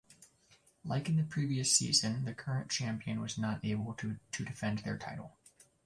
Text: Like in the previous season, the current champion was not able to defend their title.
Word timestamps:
Like 0.83 1.09
in 1.09 1.17
the 1.17 1.23
previous 1.23 1.77
season, 1.77 2.25
the 2.25 2.33
current 2.33 2.71
champion 2.71 3.21
was 3.21 3.37
not 3.37 3.63
able 3.63 3.93
to 3.93 4.17
defend 4.31 4.79
their 4.79 4.97
title. 4.97 5.37